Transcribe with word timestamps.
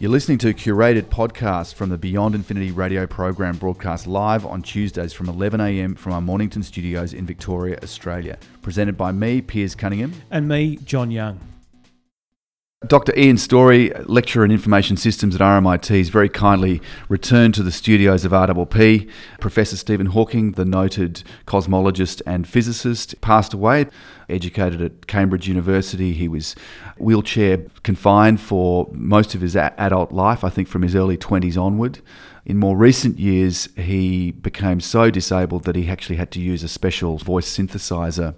You're 0.00 0.10
listening 0.10 0.38
to 0.38 0.48
a 0.48 0.52
curated 0.52 1.04
podcast 1.04 1.74
from 1.74 1.88
the 1.88 1.96
Beyond 1.96 2.34
Infinity 2.34 2.72
radio 2.72 3.06
program 3.06 3.56
broadcast 3.56 4.08
live 4.08 4.44
on 4.44 4.60
Tuesdays 4.60 5.12
from 5.12 5.28
11am 5.28 5.96
from 5.96 6.12
our 6.12 6.20
Mornington 6.20 6.64
studios 6.64 7.14
in 7.14 7.24
Victoria, 7.26 7.78
Australia. 7.80 8.36
Presented 8.60 8.96
by 8.96 9.12
me, 9.12 9.40
Piers 9.40 9.76
Cunningham. 9.76 10.12
And 10.32 10.48
me, 10.48 10.78
John 10.78 11.12
Young. 11.12 11.38
Dr. 12.86 13.16
Ian 13.16 13.38
Storey, 13.38 13.90
lecturer 14.06 14.44
in 14.44 14.50
information 14.50 14.96
systems 14.96 15.34
at 15.34 15.40
RMIT, 15.40 15.96
has 15.96 16.08
very 16.08 16.28
kindly 16.28 16.82
returned 17.08 17.54
to 17.54 17.62
the 17.62 17.72
studios 17.72 18.24
of 18.24 18.32
RWP. 18.32 19.08
Professor 19.40 19.76
Stephen 19.76 20.06
Hawking, 20.06 20.52
the 20.52 20.64
noted 20.64 21.22
cosmologist 21.46 22.20
and 22.26 22.46
physicist, 22.46 23.20
passed 23.20 23.54
away. 23.54 23.86
Educated 24.28 24.82
at 24.82 25.06
Cambridge 25.06 25.48
University, 25.48 26.12
he 26.12 26.28
was 26.28 26.54
wheelchair 26.98 27.64
confined 27.82 28.40
for 28.40 28.88
most 28.92 29.34
of 29.34 29.40
his 29.40 29.54
adult 29.56 30.12
life, 30.12 30.42
I 30.44 30.48
think 30.48 30.68
from 30.68 30.82
his 30.82 30.94
early 30.94 31.16
20s 31.16 31.60
onward. 31.60 32.00
In 32.46 32.58
more 32.58 32.76
recent 32.76 33.18
years, 33.18 33.70
he 33.74 34.30
became 34.32 34.80
so 34.80 35.10
disabled 35.10 35.64
that 35.64 35.76
he 35.76 35.88
actually 35.88 36.16
had 36.16 36.30
to 36.32 36.40
use 36.40 36.62
a 36.62 36.68
special 36.68 37.16
voice 37.16 37.48
synthesizer 37.56 38.34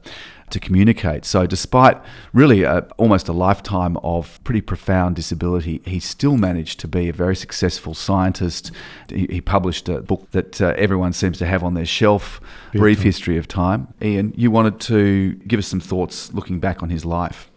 to 0.50 0.60
communicate. 0.60 1.24
So, 1.24 1.44
despite 1.44 2.00
really 2.32 2.62
a, 2.62 2.86
almost 2.98 3.26
a 3.26 3.32
lifetime 3.32 3.96
of 4.04 4.42
pretty 4.44 4.60
profound 4.60 5.16
disability, 5.16 5.82
he 5.84 5.98
still 5.98 6.36
managed 6.36 6.78
to 6.80 6.88
be 6.88 7.08
a 7.08 7.12
very 7.12 7.34
successful 7.34 7.94
scientist. 7.94 8.70
He, 9.08 9.26
he 9.28 9.40
published 9.40 9.88
a 9.88 10.02
book 10.02 10.30
that 10.30 10.60
uh, 10.60 10.74
everyone 10.76 11.12
seems 11.12 11.38
to 11.38 11.46
have 11.46 11.64
on 11.64 11.74
their 11.74 11.86
shelf, 11.86 12.40
Brief 12.72 13.02
History 13.02 13.36
of 13.38 13.48
Time. 13.48 13.92
Ian, 14.00 14.32
you 14.36 14.52
wanted 14.52 14.78
to 14.82 15.34
give 15.48 15.58
us 15.58 15.66
some 15.66 15.80
thoughts 15.80 16.32
looking 16.32 16.60
back 16.60 16.80
on 16.80 16.90
his 16.90 17.04
life. 17.04 17.50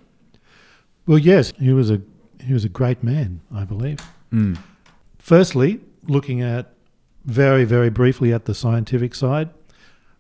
Well, 1.06 1.20
yes, 1.20 1.54
he 1.60 1.74
was 1.74 1.92
a 1.92 2.02
he 2.44 2.54
was 2.54 2.66
a 2.66 2.70
great 2.70 3.04
man, 3.04 3.42
I 3.54 3.66
believe. 3.66 4.00
Mm. 4.32 4.58
Firstly, 5.20 5.82
looking 6.10 6.42
at 6.42 6.74
very, 7.26 7.64
very 7.66 7.90
briefly 7.90 8.34
at 8.34 8.46
the 8.46 8.56
scientific 8.56 9.14
side. 9.16 9.50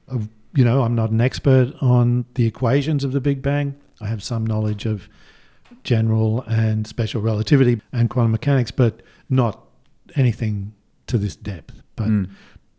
Of, 0.07 0.29
you 0.53 0.63
know, 0.63 0.83
I'm 0.83 0.95
not 0.95 1.11
an 1.11 1.21
expert 1.21 1.73
on 1.81 2.25
the 2.35 2.45
equations 2.45 3.03
of 3.03 3.11
the 3.11 3.21
Big 3.21 3.41
Bang. 3.41 3.75
I 4.01 4.07
have 4.07 4.23
some 4.23 4.45
knowledge 4.45 4.85
of 4.85 5.09
general 5.83 6.41
and 6.41 6.85
special 6.87 7.21
relativity 7.21 7.81
and 7.91 8.09
quantum 8.09 8.31
mechanics, 8.31 8.71
but 8.71 9.01
not 9.29 9.63
anything 10.15 10.73
to 11.07 11.17
this 11.17 11.35
depth. 11.35 11.81
But 11.95 12.07
Mm. 12.07 12.29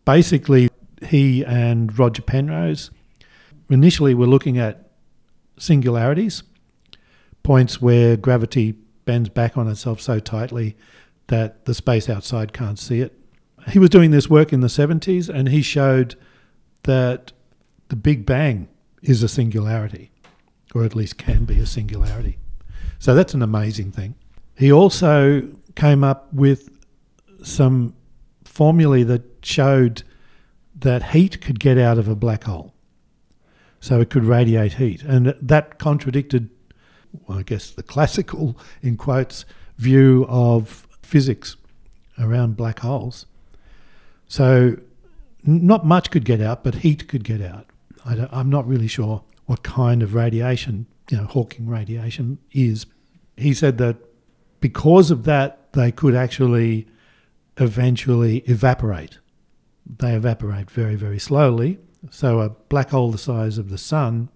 basically, 0.05 0.69
he 1.07 1.43
and 1.45 1.97
Roger 1.97 2.21
Penrose 2.21 2.91
initially 3.69 4.13
were 4.13 4.27
looking 4.27 4.57
at 4.57 4.91
singularities, 5.57 6.43
points 7.43 7.81
where 7.81 8.17
gravity 8.17 8.75
bends 9.05 9.29
back 9.29 9.57
on 9.57 9.67
itself 9.67 10.01
so 10.01 10.19
tightly 10.19 10.75
that 11.27 11.65
the 11.65 11.73
space 11.73 12.09
outside 12.09 12.53
can't 12.53 12.79
see 12.79 13.01
it. 13.01 13.17
He 13.69 13.79
was 13.79 13.89
doing 13.89 14.11
this 14.11 14.29
work 14.29 14.51
in 14.51 14.61
the 14.61 14.67
70s 14.67 15.29
and 15.29 15.49
he 15.49 15.61
showed 15.61 16.15
that 16.83 17.31
the 17.89 17.95
Big 17.95 18.25
Bang 18.25 18.67
is 19.01 19.23
a 19.23 19.27
singularity, 19.27 20.11
or 20.73 20.83
at 20.83 20.95
least 20.95 21.17
can 21.17 21.45
be 21.45 21.59
a 21.59 21.65
singularity. 21.65 22.37
So 22.99 23.13
that's 23.13 23.33
an 23.33 23.41
amazing 23.41 23.91
thing. 23.91 24.15
He 24.55 24.71
also 24.71 25.49
came 25.75 26.03
up 26.03 26.31
with 26.33 26.69
some 27.43 27.95
formulae 28.43 29.03
that 29.03 29.23
showed 29.41 30.03
that 30.75 31.11
heat 31.11 31.41
could 31.41 31.59
get 31.59 31.77
out 31.77 31.97
of 31.97 32.07
a 32.07 32.15
black 32.15 32.43
hole. 32.43 32.73
So 33.79 33.99
it 33.99 34.09
could 34.09 34.23
radiate 34.23 34.73
heat. 34.73 35.01
And 35.03 35.35
that 35.41 35.79
contradicted, 35.79 36.49
well, 37.25 37.39
I 37.39 37.43
guess, 37.43 37.71
the 37.71 37.83
classical, 37.83 38.57
in 38.81 38.97
quotes, 38.97 39.45
view 39.77 40.25
of 40.29 40.87
physics 41.11 41.57
around 42.17 42.55
black 42.55 42.79
holes. 42.79 43.25
So 44.27 44.77
not 45.43 45.85
much 45.85 46.09
could 46.09 46.23
get 46.23 46.39
out, 46.39 46.63
but 46.63 46.75
heat 46.75 47.09
could 47.09 47.25
get 47.25 47.41
out. 47.41 47.65
I 48.05 48.29
I'm 48.31 48.49
not 48.49 48.65
really 48.65 48.87
sure 48.87 49.23
what 49.45 49.61
kind 49.61 50.01
of 50.01 50.13
radiation, 50.13 50.87
you 51.09 51.17
know, 51.17 51.25
Hawking 51.25 51.67
radiation 51.67 52.37
is. 52.53 52.85
He 53.35 53.53
said 53.53 53.77
that 53.79 53.97
because 54.61 55.11
of 55.11 55.25
that, 55.25 55.73
they 55.73 55.91
could 55.91 56.15
actually 56.15 56.87
eventually 57.57 58.37
evaporate. 58.45 59.19
They 59.85 60.13
evaporate 60.13 60.71
very, 60.71 60.95
very 60.95 61.19
slowly. 61.19 61.79
So 62.09 62.39
a 62.39 62.49
black 62.49 62.91
hole 62.91 63.11
the 63.11 63.17
size 63.17 63.57
of 63.57 63.69
the 63.69 63.77
sun 63.77 64.29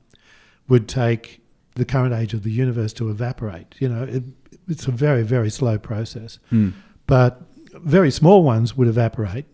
would 0.67 0.89
take 0.89 1.41
the 1.75 1.85
current 1.85 2.13
age 2.13 2.33
of 2.33 2.43
the 2.43 2.51
universe 2.51 2.91
to 2.93 3.09
evaporate. 3.09 3.75
You 3.79 3.89
know, 3.89 4.03
it, 4.03 4.23
it's 4.67 4.87
a 4.87 4.91
very, 4.91 5.23
very 5.23 5.49
slow 5.49 5.77
process. 5.77 6.39
Mm. 6.51 6.73
But 7.07 7.41
very 7.73 8.11
small 8.11 8.43
ones 8.43 8.75
would 8.75 8.87
evaporate 8.87 9.45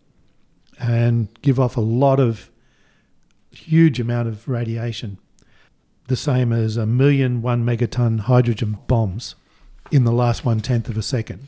and 0.80 1.28
give 1.42 1.60
off 1.60 1.78
a 1.78 1.82
lot 1.82 2.20
of 2.20 2.50
huge 3.52 4.00
amount 4.00 4.28
of 4.28 4.48
radiation, 4.48 5.18
the 6.08 6.16
same 6.16 6.52
as 6.52 6.78
a 6.78 6.86
million 6.86 7.42
one 7.42 7.66
megaton 7.66 8.22
hydrogen 8.22 8.78
bombs 8.88 9.36
in 9.92 10.06
the 10.06 10.12
last 10.12 10.46
one 10.46 10.62
tenth 10.62 10.88
of 10.88 10.98
a 10.98 11.02
second. 11.02 11.48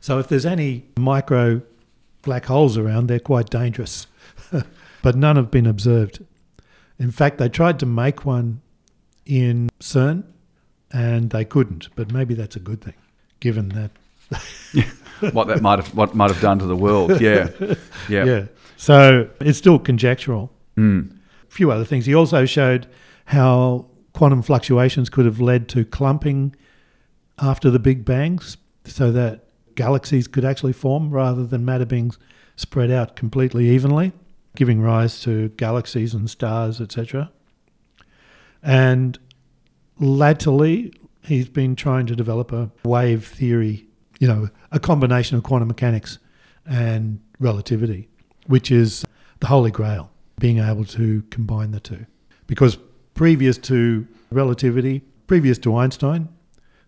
So 0.00 0.18
if 0.18 0.28
there's 0.28 0.46
any 0.46 0.86
micro 0.96 1.62
black 2.22 2.46
holes 2.46 2.76
around, 2.76 3.06
they're 3.06 3.20
quite 3.20 3.50
dangerous. 3.50 4.06
but 5.02 5.16
none 5.16 5.36
have 5.36 5.50
been 5.50 5.66
observed. 5.66 6.24
In 6.98 7.10
fact, 7.10 7.38
they 7.38 7.48
tried 7.48 7.78
to 7.78 7.86
make 7.86 8.24
one 8.24 8.60
in 9.24 9.70
CERN 9.80 10.24
and 10.92 11.30
they 11.30 11.44
couldn't, 11.44 11.88
but 11.96 12.12
maybe 12.12 12.34
that's 12.34 12.56
a 12.56 12.60
good 12.60 12.82
thing, 12.82 12.94
given 13.40 13.68
that 13.70 13.90
what 15.32 15.46
that 15.48 15.60
might 15.62 15.78
have 15.78 15.94
what 15.94 16.14
might 16.14 16.30
have 16.30 16.40
done 16.40 16.58
to 16.58 16.66
the 16.66 16.76
world. 16.76 17.20
Yeah, 17.20 17.50
yeah. 18.08 18.24
Yeah. 18.24 18.44
So 18.76 19.28
it's 19.40 19.58
still 19.58 19.78
conjectural. 19.78 20.52
Mm. 20.76 21.10
A 21.12 21.50
few 21.50 21.70
other 21.70 21.84
things. 21.84 22.06
He 22.06 22.14
also 22.14 22.44
showed 22.44 22.86
how 23.26 23.86
quantum 24.12 24.42
fluctuations 24.42 25.10
could 25.10 25.24
have 25.24 25.40
led 25.40 25.68
to 25.70 25.84
clumping 25.84 26.54
after 27.38 27.70
the 27.70 27.78
Big 27.78 28.04
Bangs 28.04 28.56
so 28.84 29.12
that 29.12 29.44
galaxies 29.74 30.26
could 30.26 30.44
actually 30.44 30.72
form 30.72 31.10
rather 31.10 31.46
than 31.46 31.64
matter 31.64 31.84
being 31.84 32.12
spread 32.56 32.90
out 32.90 33.16
completely 33.16 33.68
evenly, 33.68 34.12
giving 34.56 34.80
rise 34.80 35.20
to 35.22 35.48
galaxies 35.50 36.14
and 36.14 36.28
stars, 36.28 36.80
etc. 36.80 37.30
And 38.62 39.18
latterly, 40.00 40.92
he's 41.22 41.48
been 41.48 41.76
trying 41.76 42.06
to 42.06 42.16
develop 42.16 42.52
a 42.52 42.70
wave 42.84 43.26
theory, 43.26 43.86
you 44.18 44.28
know, 44.28 44.48
a 44.70 44.80
combination 44.80 45.36
of 45.36 45.42
quantum 45.42 45.68
mechanics 45.68 46.18
and 46.66 47.20
relativity, 47.38 48.08
which 48.46 48.70
is 48.70 49.04
the 49.40 49.46
holy 49.46 49.70
grail, 49.70 50.10
being 50.38 50.58
able 50.58 50.84
to 50.84 51.22
combine 51.30 51.70
the 51.70 51.80
two. 51.80 52.06
Because 52.46 52.78
previous 53.14 53.58
to 53.58 54.06
relativity, 54.30 55.02
previous 55.26 55.58
to 55.58 55.76
Einstein, 55.76 56.28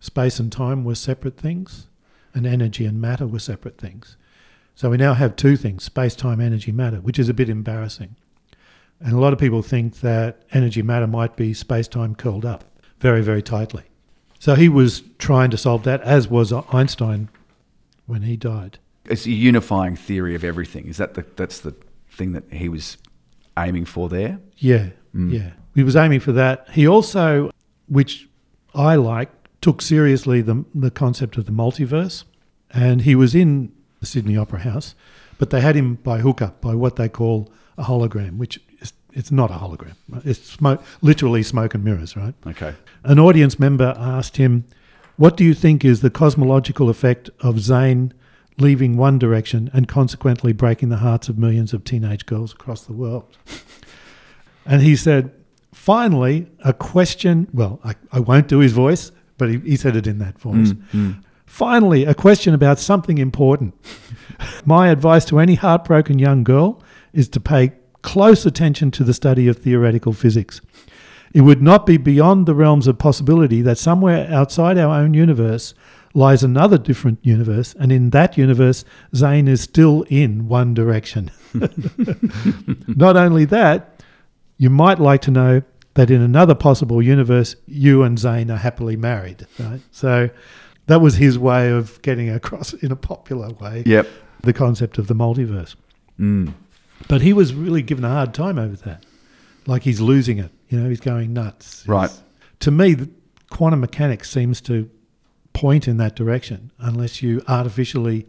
space 0.01 0.39
and 0.39 0.51
time 0.51 0.85
were 0.85 0.95
separate 0.95 1.37
things, 1.37 1.89
and 2.35 2.47
energy 2.47 2.87
and 2.87 3.01
matter 3.01 3.27
were 3.27 3.39
separate 3.39 3.79
things. 3.79 4.17
So 4.75 4.91
we 4.91 4.97
now 4.97 5.15
have 5.15 5.37
two 5.37 5.57
things 5.57 5.85
space, 5.85 6.15
time, 6.15 6.41
energy, 6.41 6.73
matter, 6.73 7.01
which 7.01 7.19
is 7.19 7.29
a 7.29 7.35
bit 7.35 7.49
embarrassing. 7.49 8.17
And 9.01 9.13
a 9.13 9.19
lot 9.19 9.33
of 9.33 9.39
people 9.39 9.63
think 9.63 10.01
that 10.01 10.43
energy 10.53 10.83
matter 10.83 11.07
might 11.07 11.37
be 11.37 11.55
space 11.55 11.89
time 11.89 12.15
curled 12.15 12.45
up 12.45 12.65
very, 13.01 13.23
very 13.23 13.43
tightly. 13.43 13.85
So 14.39 14.55
he 14.55 14.69
was 14.69 15.03
trying 15.19 15.51
to 15.51 15.57
solve 15.57 15.83
that, 15.85 16.01
as 16.03 16.29
was 16.29 16.53
Einstein 16.53 17.29
when 18.07 18.23
he 18.23 18.37
died. 18.37 18.79
It's 19.07 19.27
a 19.27 19.31
unifying 19.33 19.97
theory 19.97 20.35
of 20.35 20.45
everything. 20.45 20.87
Is 20.87 20.97
that 20.99 21.15
the 21.15 21.25
that's 21.37 21.61
the 21.61 21.75
thing 22.11 22.33
that 22.33 22.45
he 22.53 22.69
was 22.69 22.97
aiming 23.59 23.85
for 23.87 24.09
there? 24.09 24.39
Yeah, 24.57 24.91
Mm. 25.15 25.33
yeah. 25.33 25.51
He 25.75 25.83
was 25.83 25.97
aiming 25.97 26.21
for 26.21 26.33
that. 26.33 26.67
He 26.73 26.87
also, 26.87 27.51
which 27.89 28.29
I 28.75 28.95
like, 28.97 29.31
took 29.61 29.83
seriously 29.83 30.41
the, 30.41 30.65
the 30.75 30.91
concept 30.91 31.37
of 31.37 31.47
the 31.47 31.53
multiverse. 31.53 32.25
And 32.73 33.03
he 33.03 33.15
was 33.17 33.35
in 33.35 33.73
the 33.99 34.07
Sydney 34.07 34.37
Opera 34.37 34.61
House, 34.61 34.95
but 35.39 35.51
they 35.51 35.61
had 35.61 35.75
him 35.77 35.97
by 35.97 36.21
hookup, 36.21 36.61
by 36.61 36.75
what 36.75 36.95
they 36.97 37.09
call 37.09 37.53
a 37.77 37.85
hologram, 37.85 38.37
which 38.39 38.61
is, 38.81 38.93
it's 39.13 39.31
not 39.31 39.51
a 39.51 39.55
hologram. 39.55 39.95
It's 40.25 40.41
smoke, 40.41 40.83
literally 41.01 41.43
smoke 41.43 41.75
and 41.75 41.85
mirrors, 41.85 42.17
right? 42.17 42.35
Okay. 42.47 42.75
An 43.05 43.19
audience 43.19 43.59
member 43.59 43.95
asked 43.97 44.37
him, 44.37 44.65
What 45.17 45.37
do 45.37 45.45
you 45.45 45.55
think 45.55 45.85
is 45.85 46.01
the 46.01 46.11
cosmological 46.11 46.89
effect 46.89 47.31
of 47.41 47.57
Zayn 47.57 48.13
leaving 48.59 48.97
one 48.97 49.19
direction 49.19 49.71
and 49.73 49.89
consequently 49.89 50.53
breaking 50.53 50.91
the 50.91 50.99
hearts 50.99 51.29
of 51.29 51.39
millions 51.39 51.73
of 51.73 51.85
teenage 51.85 52.27
girls 52.27 52.53
across 52.53 52.83
the 52.83 52.93
world? 52.93 53.37
and 54.67 54.83
he 54.83 54.97
said, 54.97 55.33
Finally, 55.73 56.47
a 56.65 56.73
question. 56.73 57.49
Well, 57.53 57.81
I, 57.85 57.95
I 58.13 58.21
won't 58.21 58.49
do 58.49 58.59
his 58.59 58.73
voice, 58.73 59.13
but 59.39 59.49
he, 59.49 59.59
he 59.61 59.77
said 59.77 59.97
it 59.97 60.07
in 60.07 60.19
that 60.19 60.39
voice. 60.39 60.73
Mm, 60.73 60.83
mm. 60.93 61.25
Finally, 61.47 62.05
a 62.05 62.15
question 62.15 62.55
about 62.55 62.79
something 62.79 63.19
important. 63.19 63.75
My 64.65 64.89
advice 64.89 65.25
to 65.27 65.39
any 65.39 65.57
heartbroken 65.57 66.19
young 66.19 66.45
girl 66.45 66.83
is 67.13 67.29
to 67.31 67.41
pay 67.41 67.73
close 68.03 68.47
attention 68.47 68.91
to 68.93 69.05
the 69.05 69.15
study 69.15 69.49
of 69.49 69.59
theoretical 69.59 70.13
physics. 70.13 70.61
It 71.33 71.43
would 71.43 71.63
not 71.63 71.87
be 71.87 71.97
beyond 71.97 72.47
the 72.47 72.55
realms 72.55 72.87
of 72.87 72.99
possibility 72.99 73.63
that 73.63 73.79
somewhere 73.79 74.29
outside 74.33 74.79
our 74.79 74.95
own 75.01 75.15
universe 75.15 75.75
lies 76.13 76.43
another 76.43 76.77
different 76.77 77.21
universe, 77.23 77.73
and 77.79 77.93
in 77.93 78.11
that 78.11 78.37
universe, 78.37 78.85
Zayn 79.15 79.47
is 79.49 79.61
still 79.61 80.03
in 80.09 80.49
One 80.49 80.75
Direction. 80.75 81.31
Not 82.89 83.17
only 83.17 83.45
that, 83.47 84.03
you 84.59 84.71
might 84.71 84.99
like 84.99 85.21
to 85.23 85.31
know 85.31 85.63
that 85.95 86.11
in 86.11 86.21
another 86.21 86.55
possible 86.55 87.01
universe, 87.01 87.57
you 87.67 88.03
and 88.03 88.19
Zayn 88.19 88.51
are 88.53 88.57
happily 88.57 88.97
married. 88.97 89.47
Right? 89.59 89.81
So 89.93 90.31
that 90.87 91.01
was 91.01 91.17
his 91.17 91.39
way 91.39 91.71
of 91.71 92.01
getting 92.03 92.29
across 92.29 92.73
in 92.73 92.91
a 92.91 92.97
popular 92.97 93.51
way 93.51 93.85
Yep. 93.87 94.09
the 94.43 94.53
concept 94.53 94.99
of 94.99 95.07
the 95.07 95.15
multiverse. 95.15 95.75
Mm. 96.19 96.55
But 97.09 97.23
he 97.23 97.33
was 97.33 97.55
really 97.55 97.83
given 97.83 98.05
a 98.05 98.09
hard 98.09 98.35
time 98.35 98.59
over 98.59 98.77
that. 98.77 99.05
Like 99.67 99.83
he's 99.83 100.01
losing 100.01 100.39
it. 100.39 100.51
You 100.69 100.81
know, 100.81 100.89
he's 100.89 101.01
going 101.01 101.33
nuts. 101.33 101.85
Right. 101.87 102.05
It's- 102.07 102.23
to 102.61 102.71
me, 102.71 102.95
the 102.95 103.09
quantum 103.51 103.81
mechanics 103.81 104.31
seems 104.31 104.61
to 104.63 104.91
point 105.55 105.89
in 105.89 105.97
that 105.97 106.15
direction 106.15 106.71
unless 106.79 107.23
you 107.23 107.43
artificially 107.49 108.27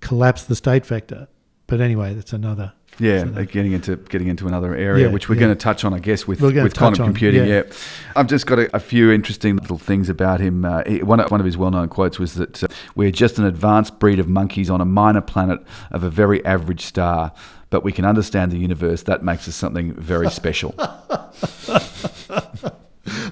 collapse 0.00 0.44
the 0.44 0.54
state 0.54 0.84
vector. 0.86 1.28
But 1.66 1.80
anyway, 1.80 2.14
that's 2.14 2.32
another. 2.32 2.72
Yeah, 2.98 3.24
uh, 3.34 3.42
getting 3.44 3.72
into 3.72 3.96
getting 3.96 4.26
into 4.26 4.46
another 4.46 4.74
area, 4.74 5.06
Yeah, 5.06 5.12
which 5.12 5.28
we're 5.28 5.36
yeah. 5.36 5.42
going 5.42 5.52
to 5.52 5.58
touch 5.58 5.84
on, 5.84 5.94
I 5.94 6.00
guess, 6.00 6.26
with 6.26 6.40
with 6.42 6.76
quantum 6.76 7.06
computing. 7.06 7.46
yeah. 7.46 7.62
Yeah. 7.66 7.72
I've 8.14 8.26
just 8.26 8.46
got 8.46 8.58
a, 8.58 8.76
a 8.76 8.80
few 8.80 9.10
interesting 9.10 9.56
little 9.56 9.78
things 9.78 10.08
about 10.10 10.40
him. 10.40 10.64
Uh, 10.64 10.82
one 11.02 11.20
of- 11.20 11.30
one 11.30 11.40
of 11.40 11.46
his 11.46 11.56
well 11.56 11.70
known 11.70 11.88
quotes 11.88 12.18
was 12.18 12.34
that 12.34 12.62
uh, 12.62 12.66
we're 12.96 13.12
just 13.12 13.38
an 13.38 13.44
advanced 13.46 13.98
breed 14.00 14.18
of 14.18 14.28
monkeys 14.28 14.68
on 14.68 14.80
a 14.80 14.84
minor 14.84 15.20
planet 15.22 15.60
of 15.92 16.02
a 16.04 16.10
very 16.10 16.44
average 16.44 16.84
star, 16.84 17.32
but 17.70 17.82
we 17.84 17.92
can 17.92 18.04
understand 18.04 18.52
the 18.52 18.58
universe. 18.58 19.02
That 19.04 19.22
makes 19.24 19.48
us 19.48 19.54
something 19.54 19.94
very 19.94 20.30
special. 20.40 20.74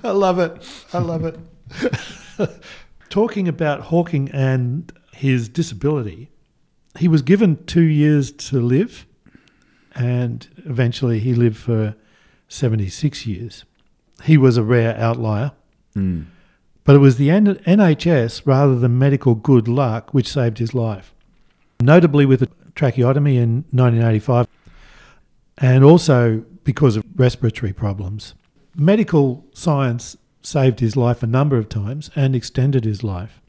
I 0.05 0.11
love 0.11 0.39
it. 0.39 0.57
I 0.93 0.99
love 0.99 1.25
it. 1.25 1.39
Talking 3.11 3.49
about 3.49 3.81
Hawking 3.83 4.31
and 4.31 4.93
his 5.13 5.49
disability, 5.49 6.31
he 6.99 7.09
was 7.09 7.23
given 7.23 7.65
two 7.67 7.83
years 7.83 8.31
to 8.33 8.61
live, 8.61 9.07
and 9.95 10.47
eventually 10.65 11.19
he 11.21 11.35
lived 11.35 11.57
for 11.57 11.95
76 12.49 13.27
years. 13.27 13.65
He 14.25 14.37
was 14.37 14.57
a 14.57 14.63
rare 14.63 14.97
outlier, 14.97 15.53
Mm. 15.97 16.27
but 16.85 16.95
it 16.95 16.99
was 16.99 17.17
the 17.17 17.29
NHS 17.29 18.43
rather 18.47 18.79
than 18.79 18.99
medical 18.99 19.35
good 19.35 19.67
luck 19.67 20.13
which 20.13 20.29
saved 20.29 20.59
his 20.59 20.75
life. 20.75 21.13
Notably 21.81 22.25
with 22.27 22.43
a 22.43 22.49
tracheotomy 22.79 23.37
in 23.37 23.65
1985, 23.73 24.47
and 25.59 25.85
also 25.85 26.45
because 26.65 26.97
of 26.97 27.05
respiratory 27.17 27.73
problems. 27.73 28.35
Medical 28.77 29.45
science 29.53 30.17
saved 30.43 30.79
his 30.81 30.97
life 30.97 31.23
a 31.23 31.27
number 31.27 31.57
of 31.59 31.69
times 31.69 32.11
and 32.15 32.37
extended 32.37 32.85
his 32.85 33.03
life. 33.03 33.41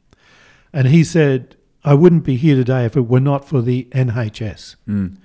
And 0.72 0.88
he 0.88 1.04
said, 1.04 1.54
I 1.84 1.94
wouldn't 1.94 2.24
be 2.24 2.36
here 2.36 2.56
today 2.56 2.84
if 2.84 2.96
it 2.96 3.02
were 3.08 3.20
not 3.20 3.46
for 3.48 3.62
the 3.62 3.84
NHS. 3.92 4.74
Mm. 4.88 5.16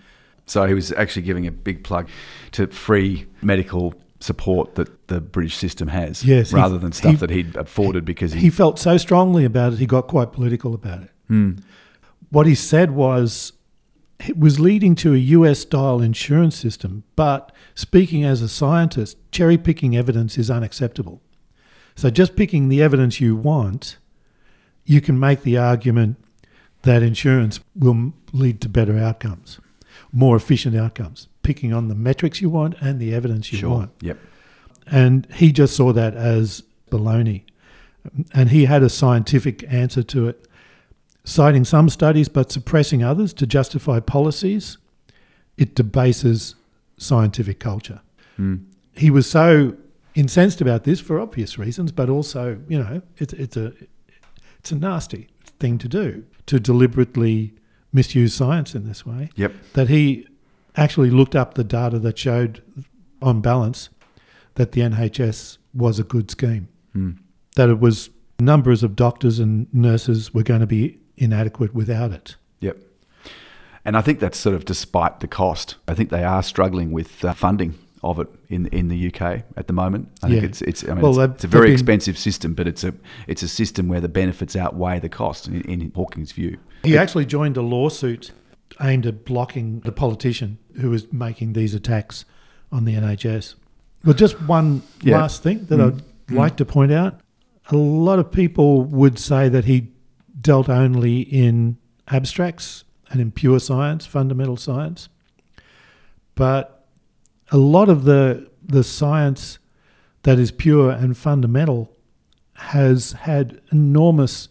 So 0.46 0.66
he 0.68 0.76
was 0.76 0.92
actually 0.92 1.24
giving 1.24 1.48
a 1.48 1.52
big 1.52 1.84
plug 1.84 2.08
to 2.52 2.68
free 2.68 3.26
medical 3.42 3.96
support 4.20 4.76
that 4.76 5.08
the 5.08 5.20
British 5.20 5.56
system 5.58 5.88
has, 5.88 6.24
Yes, 6.24 6.52
he- 6.52 6.56
rather 6.56 6.78
than 6.78 6.92
stuff 6.92 7.12
he- 7.14 7.18
that 7.18 7.30
he'd 7.32 7.56
afforded 7.56 8.06
because 8.06 8.34
he. 8.34 8.42
He 8.42 8.50
felt 8.52 8.78
so 8.78 8.98
strongly 8.98 9.44
about 9.44 9.74
it, 9.74 9.80
he 9.80 9.88
got 9.88 10.08
quite 10.08 10.32
political 10.32 10.74
about 10.76 11.02
it. 11.02 11.10
Mm. 11.30 11.62
What 12.30 12.46
he 12.46 12.54
said 12.56 12.92
was 12.92 13.54
it 14.20 14.38
was 14.38 14.60
leading 14.60 14.96
to 14.96 15.14
a 15.14 15.18
US 15.18 15.60
style 15.60 16.02
insurance 16.02 16.56
system, 16.56 17.04
but 17.16 17.52
speaking 17.74 18.24
as 18.24 18.42
a 18.42 18.50
scientist, 18.50 19.18
cherry 19.32 19.58
picking 19.58 19.96
evidence 19.96 20.38
is 20.38 20.50
unacceptable. 20.50 21.22
So 21.96 22.10
just 22.10 22.36
picking 22.36 22.70
the 22.70 22.82
evidence 22.82 23.22
you 23.22 23.36
want, 23.36 23.98
you 24.86 25.02
can 25.02 25.20
make 25.20 25.44
the 25.44 25.58
argument 25.58 26.18
that 26.84 27.02
insurance 27.02 27.60
will 27.76 28.14
lead 28.32 28.62
to 28.62 28.70
better 28.70 28.98
outcomes, 28.98 29.60
more 30.12 30.36
efficient 30.36 30.76
outcomes, 30.76 31.28
picking 31.42 31.74
on 31.74 31.88
the 31.88 31.96
metrics 31.96 32.42
you 32.42 32.50
want 32.50 32.76
and 32.82 33.00
the 33.00 33.14
evidence 33.14 33.52
you 33.52 33.60
Sure. 33.60 33.70
want. 33.70 33.92
Yep. 34.02 34.18
And 34.88 35.28
he 35.34 35.52
just 35.52 35.76
saw 35.76 35.92
that 35.94 36.16
as 36.16 36.64
baloney. 36.92 37.42
And 38.34 38.50
he 38.52 38.66
had 38.66 38.84
a 38.84 38.90
scientific 38.90 39.66
answer 39.68 40.04
to 40.04 40.28
it, 40.28 40.48
citing 41.26 41.66
some 41.66 41.90
studies 41.90 42.30
but 42.30 42.52
suppressing 42.52 43.04
others 43.04 43.34
to 43.34 43.46
justify 43.46 44.00
policies. 44.00 44.78
It 45.58 45.76
debases 45.76 46.56
scientific 46.98 47.60
culture. 47.60 48.02
Mm. 48.40 48.66
He 48.94 49.10
was 49.10 49.30
so 49.30 49.76
incensed 50.14 50.62
about 50.62 50.86
this 50.86 51.02
for 51.02 51.20
obvious 51.20 51.58
reasons, 51.58 51.92
but 51.92 52.10
also, 52.10 52.62
you 52.70 52.80
know, 52.80 53.02
it's, 53.18 53.34
it's 53.34 53.58
a 53.58 53.74
it's 54.60 54.72
a 54.72 54.76
nasty 54.76 55.28
thing 55.60 55.78
to 55.78 55.88
do 55.88 56.24
to 56.48 56.60
deliberately 56.60 57.54
misuse 57.94 58.34
science 58.34 58.74
in 58.76 58.86
this 58.88 59.06
way 59.06 59.30
Yep. 59.36 59.54
that 59.74 59.90
he 59.90 60.28
actually 60.76 61.10
looked 61.10 61.36
up 61.36 61.54
the 61.54 61.64
data 61.64 62.00
that 62.00 62.18
showed, 62.18 62.62
on 63.22 63.42
balance, 63.42 63.90
that 64.56 64.72
the 64.74 64.82
NHS 64.82 65.58
was 65.74 66.00
a 66.00 66.04
good 66.04 66.30
scheme. 66.32 66.68
Mm. 66.96 67.18
That 67.56 67.70
it 67.70 67.80
was 67.80 68.10
numbers 68.40 68.84
of 68.84 68.96
doctors 68.96 69.40
and 69.40 69.74
nurses 69.74 70.34
were 70.34 70.44
going 70.44 70.60
to 70.62 70.68
be 70.68 71.00
inadequate 71.18 71.74
without 71.74 72.12
it. 72.12 72.36
Yep. 72.60 72.78
And 73.84 73.96
I 73.96 74.02
think 74.02 74.20
that's 74.20 74.38
sort 74.38 74.56
of 74.56 74.66
despite 74.66 75.20
the 75.20 75.28
cost. 75.28 75.76
I 75.88 75.94
think 75.94 76.10
they 76.10 76.24
are 76.24 76.42
struggling 76.42 76.92
with 76.92 77.24
uh, 77.24 77.34
funding 77.34 77.76
of 78.04 78.20
it 78.20 78.28
in 78.50 78.68
in 78.68 78.88
the 78.88 79.08
UK 79.08 79.44
at 79.58 79.68
the 79.68 79.74
moment. 79.74 80.10
I 80.24 80.28
think 80.30 80.42
Yeah. 80.42 80.48
it's 80.50 80.62
it's 80.64 80.84
I 80.84 80.94
mean 80.94 81.02
Well, 81.02 81.20
it's, 81.22 81.36
it's 81.36 81.44
a 81.44 81.48
very 81.48 81.68
been- 81.68 81.74
expensive 81.74 82.18
system, 82.18 82.54
but 82.54 82.68
it's 82.68 82.84
a 82.84 82.94
it's 83.28 83.44
a 83.44 83.48
system 83.48 83.88
where 83.88 84.02
the 84.02 84.10
benefits 84.10 84.56
outweigh 84.56 85.00
the 85.00 85.10
cost 85.10 85.48
in, 85.48 85.62
in 85.62 85.92
Hawking's 85.96 86.32
view. 86.32 86.58
He 86.84 86.98
actually 86.98 87.26
joined 87.26 87.58
a 87.58 87.62
lawsuit 87.62 88.32
aimed 88.82 89.06
at 89.06 89.24
blocking 89.26 89.80
the 89.82 89.92
politician 89.92 90.58
who 90.82 90.90
was 90.90 91.12
making 91.14 91.54
these 91.54 91.74
attacks 91.74 92.26
on 92.72 92.86
the 92.86 92.94
NHS. 92.96 93.56
Well, 94.04 94.14
just 94.16 94.40
one 94.44 94.82
Yeah. 95.02 95.18
last 95.20 95.42
thing 95.44 95.66
that 95.70 95.80
Mm. 95.80 96.02
I'd 96.30 96.36
like 96.36 96.56
to 96.58 96.66
point 96.66 96.92
out. 96.92 97.20
A 97.72 97.78
lot 97.78 98.20
of 98.20 98.32
people 98.32 98.84
would 98.84 99.18
say 99.18 99.50
that 99.50 99.66
he 99.66 99.88
dealt 100.46 100.70
only 100.70 101.22
in 101.22 101.76
abstracts 102.08 102.84
and 103.10 103.20
in 103.20 103.32
pure 103.32 103.60
science, 103.60 104.06
fundamental 104.06 104.56
science. 104.56 105.10
But 106.36 106.86
a 107.52 107.58
lot 107.58 107.90
of 107.90 108.04
the 108.04 108.50
the 108.64 108.84
science 108.84 109.60
that 110.24 110.40
is 110.40 110.52
pure 110.52 110.92
and 110.92 111.18
fundamental 111.18 111.92
has 112.54 113.14
had 113.14 113.60
enormous 113.72 114.48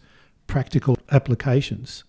practical 0.47 0.97
applications. 1.11 2.03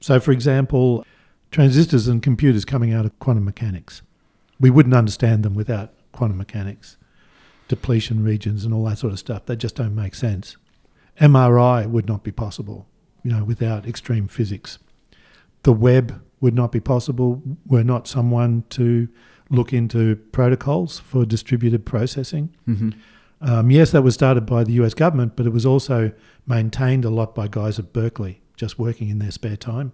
So, 0.00 0.18
for 0.18 0.32
example, 0.32 1.04
transistors 1.50 2.08
and 2.08 2.22
computers 2.22 2.64
coming 2.64 2.92
out 2.92 3.04
of 3.04 3.18
quantum 3.20 3.44
mechanics. 3.44 4.02
We 4.58 4.70
wouldn't 4.70 4.94
understand 4.94 5.44
them 5.44 5.54
without 5.54 5.92
quantum 6.12 6.38
mechanics, 6.38 6.96
depletion 7.68 8.24
regions, 8.24 8.64
and 8.64 8.74
all 8.74 8.84
that 8.84 8.98
sort 8.98 9.12
of 9.12 9.18
stuff. 9.18 9.46
They 9.46 9.56
just 9.56 9.76
don't 9.76 9.94
make 9.94 10.14
sense. 10.14 10.56
MRI 11.20 11.86
would 11.88 12.06
not 12.06 12.22
be 12.22 12.32
possible, 12.32 12.86
you 13.22 13.30
know, 13.30 13.44
without 13.44 13.86
extreme 13.86 14.28
physics. 14.28 14.78
The 15.62 15.72
web 15.72 16.22
would 16.40 16.54
not 16.54 16.72
be 16.72 16.80
possible 16.80 17.42
were 17.66 17.84
not 17.84 18.08
someone 18.08 18.64
to 18.70 19.08
look 19.50 19.72
into 19.72 20.16
protocols 20.32 21.00
for 21.00 21.26
distributed 21.26 21.84
processing. 21.84 22.54
Mm-hmm. 22.66 22.90
Um, 23.42 23.70
yes, 23.70 23.90
that 23.90 24.02
was 24.02 24.14
started 24.14 24.46
by 24.46 24.64
the 24.64 24.72
US 24.74 24.94
government, 24.94 25.36
but 25.36 25.46
it 25.46 25.52
was 25.52 25.66
also 25.66 26.12
maintained 26.46 27.04
a 27.04 27.10
lot 27.10 27.34
by 27.34 27.48
guys 27.48 27.78
at 27.78 27.92
Berkeley, 27.92 28.40
just 28.56 28.78
working 28.78 29.08
in 29.08 29.18
their 29.18 29.30
spare 29.30 29.56
time. 29.56 29.92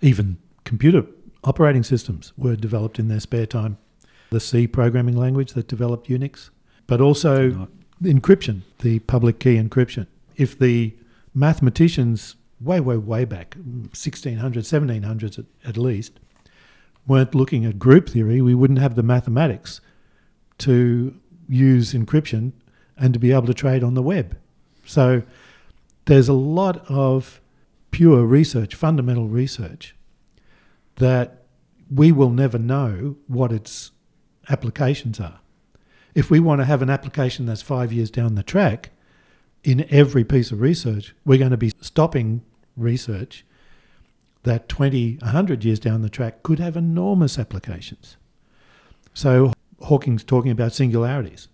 Even 0.00 0.38
computer 0.64 1.06
operating 1.44 1.82
systems 1.82 2.32
were 2.36 2.56
developed 2.56 2.98
in 2.98 3.08
their 3.08 3.20
spare 3.20 3.46
time. 3.46 3.78
The 4.30 4.40
C 4.40 4.66
programming 4.66 5.16
language 5.16 5.52
that 5.52 5.68
developed 5.68 6.08
Unix, 6.08 6.50
but 6.86 7.00
also 7.00 7.68
encryption, 8.02 8.62
the 8.80 9.00
public 9.00 9.38
key 9.38 9.56
encryption. 9.56 10.06
If 10.36 10.58
the 10.58 10.94
mathematicians, 11.34 12.36
way, 12.60 12.80
way, 12.80 12.96
way 12.96 13.24
back, 13.24 13.56
1600s, 13.90 14.36
1700s 14.38 15.38
at, 15.38 15.44
at 15.68 15.76
least, 15.76 16.20
weren't 17.06 17.34
looking 17.34 17.64
at 17.64 17.78
group 17.78 18.08
theory, 18.08 18.40
we 18.40 18.54
wouldn't 18.54 18.78
have 18.78 18.94
the 18.94 19.02
mathematics 19.02 19.80
to 20.58 21.18
use 21.48 21.92
encryption 21.92 22.52
and 22.96 23.12
to 23.12 23.20
be 23.20 23.32
able 23.32 23.46
to 23.46 23.54
trade 23.54 23.82
on 23.82 23.94
the 23.94 24.02
web. 24.02 24.36
So 24.86 25.22
there's 26.04 26.28
a 26.28 26.34
lot 26.34 26.84
of 26.88 27.40
pure 27.90 28.24
research, 28.24 28.74
fundamental 28.74 29.28
research, 29.28 29.96
that 30.96 31.44
we 31.90 32.12
will 32.12 32.30
never 32.30 32.58
know 32.58 33.16
what 33.26 33.52
its 33.52 33.90
applications 34.48 35.20
are. 35.20 35.40
If 36.14 36.30
we 36.30 36.40
want 36.40 36.60
to 36.60 36.64
have 36.64 36.82
an 36.82 36.90
application 36.90 37.46
that's 37.46 37.62
five 37.62 37.92
years 37.92 38.10
down 38.10 38.34
the 38.34 38.42
track, 38.42 38.90
in 39.64 39.86
every 39.90 40.24
piece 40.24 40.50
of 40.50 40.60
research, 40.60 41.14
we're 41.24 41.38
going 41.38 41.50
to 41.50 41.56
be 41.56 41.72
stopping 41.80 42.42
research 42.76 43.44
that 44.42 44.68
20, 44.68 45.18
100 45.20 45.64
years 45.64 45.78
down 45.78 46.02
the 46.02 46.08
track 46.08 46.42
could 46.42 46.58
have 46.58 46.76
enormous 46.76 47.38
applications. 47.38 48.16
So 49.14 49.52
Hawking's 49.80 50.24
talking 50.24 50.50
about 50.50 50.72
singularities. 50.72 51.48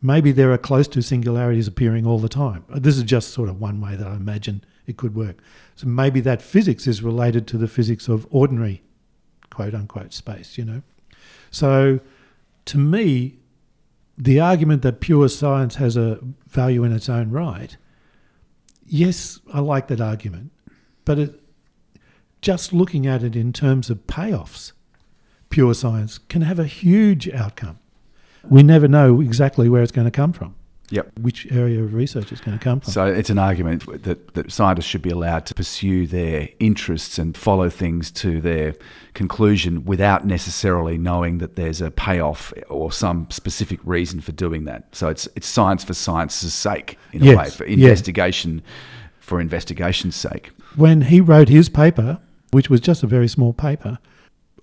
maybe 0.00 0.30
there 0.30 0.52
are 0.52 0.58
close 0.58 0.86
to 0.86 1.02
singularities 1.02 1.66
appearing 1.66 2.06
all 2.06 2.20
the 2.20 2.28
time. 2.28 2.64
This 2.68 2.96
is 2.96 3.02
just 3.02 3.30
sort 3.30 3.48
of 3.48 3.60
one 3.60 3.80
way 3.80 3.96
that 3.96 4.06
I 4.06 4.14
imagine 4.14 4.64
it 4.86 4.96
could 4.96 5.14
work. 5.14 5.38
So 5.74 5.86
maybe 5.88 6.20
that 6.20 6.40
physics 6.40 6.86
is 6.86 7.02
related 7.02 7.46
to 7.48 7.58
the 7.58 7.66
physics 7.66 8.08
of 8.08 8.26
ordinary, 8.30 8.82
quote 9.50 9.74
unquote, 9.74 10.12
space, 10.12 10.56
you 10.56 10.64
know. 10.64 10.82
So 11.50 12.00
to 12.66 12.78
me, 12.78 13.38
the 14.18 14.40
argument 14.40 14.82
that 14.82 15.00
pure 15.00 15.28
science 15.28 15.76
has 15.76 15.96
a 15.96 16.18
value 16.48 16.82
in 16.82 16.92
its 16.92 17.08
own 17.08 17.30
right, 17.30 17.76
yes, 18.84 19.38
I 19.54 19.60
like 19.60 19.86
that 19.88 20.00
argument. 20.00 20.50
But 21.04 21.18
it, 21.18 21.40
just 22.42 22.72
looking 22.72 23.06
at 23.06 23.22
it 23.22 23.36
in 23.36 23.52
terms 23.52 23.90
of 23.90 24.06
payoffs, 24.08 24.72
pure 25.50 25.72
science 25.72 26.18
can 26.18 26.42
have 26.42 26.58
a 26.58 26.66
huge 26.66 27.28
outcome. 27.30 27.78
We 28.44 28.62
never 28.62 28.88
know 28.88 29.20
exactly 29.20 29.68
where 29.68 29.82
it's 29.82 29.92
going 29.92 30.06
to 30.06 30.10
come 30.10 30.32
from. 30.32 30.54
Yep. 30.90 31.18
Which 31.20 31.46
area 31.52 31.82
of 31.82 31.92
research 31.92 32.32
it's 32.32 32.40
going 32.40 32.58
to 32.58 32.64
come 32.64 32.80
from. 32.80 32.92
So 32.92 33.04
it's 33.06 33.28
an 33.28 33.38
argument 33.38 33.84
that, 34.04 34.34
that 34.34 34.50
scientists 34.50 34.86
should 34.86 35.02
be 35.02 35.10
allowed 35.10 35.44
to 35.46 35.54
pursue 35.54 36.06
their 36.06 36.48
interests 36.60 37.18
and 37.18 37.36
follow 37.36 37.68
things 37.68 38.10
to 38.12 38.40
their 38.40 38.74
conclusion 39.12 39.84
without 39.84 40.24
necessarily 40.26 40.96
knowing 40.96 41.38
that 41.38 41.56
there's 41.56 41.82
a 41.82 41.90
payoff 41.90 42.54
or 42.70 42.90
some 42.90 43.26
specific 43.30 43.80
reason 43.84 44.20
for 44.20 44.32
doing 44.32 44.64
that. 44.64 44.84
So 44.92 45.08
it's 45.08 45.28
it's 45.36 45.46
science 45.46 45.84
for 45.84 45.92
science's 45.92 46.54
sake, 46.54 46.98
in 47.12 47.22
Yes, 47.22 47.34
a 47.34 47.38
way, 47.38 47.50
for 47.50 47.64
investigation 47.64 48.62
for 49.20 49.40
investigation's 49.42 50.16
sake. 50.16 50.50
when 50.76 51.02
he 51.02 51.20
wrote 51.20 51.50
his 51.50 51.68
paper, 51.68 52.18
which 52.50 52.70
was 52.70 52.80
just 52.80 53.02
a 53.02 53.06
very 53.06 53.28
small 53.28 53.52
paper, 53.52 53.98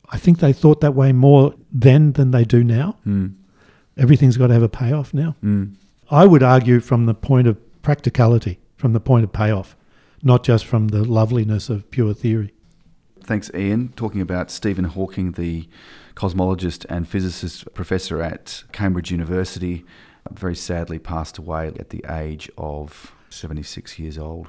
I 0.09 0.17
think 0.17 0.39
they 0.39 0.53
thought 0.53 0.81
that 0.81 0.95
way 0.95 1.11
more 1.13 1.53
then 1.71 2.13
than 2.13 2.31
they 2.31 2.45
do 2.45 2.63
now. 2.63 2.97
Mm. 3.05 3.35
Everything's 3.97 4.37
got 4.37 4.47
to 4.47 4.53
have 4.53 4.63
a 4.63 4.69
payoff 4.69 5.13
now. 5.13 5.35
Mm. 5.43 5.75
I 6.09 6.25
would 6.25 6.43
argue 6.43 6.79
from 6.79 7.05
the 7.05 7.13
point 7.13 7.47
of 7.47 7.57
practicality, 7.81 8.59
from 8.77 8.93
the 8.93 8.99
point 8.99 9.23
of 9.23 9.33
payoff, 9.33 9.75
not 10.21 10.43
just 10.43 10.65
from 10.65 10.89
the 10.89 11.03
loveliness 11.03 11.69
of 11.69 11.89
pure 11.89 12.13
theory. 12.13 12.53
Thanks, 13.21 13.49
Ian. 13.55 13.89
Talking 13.95 14.21
about 14.21 14.51
Stephen 14.51 14.85
Hawking, 14.85 15.31
the 15.31 15.67
cosmologist 16.15 16.85
and 16.89 17.07
physicist 17.07 17.73
professor 17.73 18.21
at 18.21 18.63
Cambridge 18.71 19.11
University, 19.11 19.83
very 20.31 20.55
sadly 20.55 20.99
passed 20.99 21.37
away 21.37 21.73
at 21.79 21.89
the 21.89 22.05
age 22.07 22.51
of 22.57 23.13
76 23.29 23.97
years 23.97 24.17
old. 24.17 24.47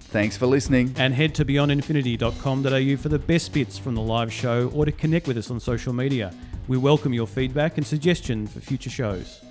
Thanks 0.00 0.36
for 0.36 0.46
listening. 0.46 0.94
And 0.96 1.14
head 1.14 1.34
to 1.36 1.44
beyondinfinity.com.au 1.44 2.96
for 2.96 3.08
the 3.08 3.18
best 3.18 3.52
bits 3.52 3.78
from 3.78 3.94
the 3.94 4.02
live 4.02 4.32
show 4.32 4.68
or 4.74 4.84
to 4.84 4.92
connect 4.92 5.26
with 5.26 5.38
us 5.38 5.50
on 5.50 5.58
social 5.58 5.92
media. 5.92 6.34
We 6.72 6.78
welcome 6.78 7.12
your 7.12 7.26
feedback 7.26 7.76
and 7.76 7.86
suggestion 7.86 8.46
for 8.46 8.60
future 8.60 8.88
shows. 8.88 9.42